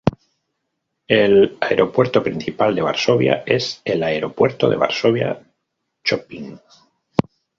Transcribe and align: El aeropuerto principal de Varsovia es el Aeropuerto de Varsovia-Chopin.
El 1.07 1.59
aeropuerto 1.61 2.23
principal 2.23 2.73
de 2.73 2.81
Varsovia 2.81 3.43
es 3.45 3.83
el 3.85 4.01
Aeropuerto 4.01 4.67
de 4.67 4.75
Varsovia-Chopin. 4.77 6.59